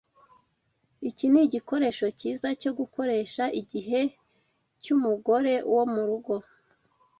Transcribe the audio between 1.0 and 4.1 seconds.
Iki nigikoresho cyiza cyo gukoresha igihe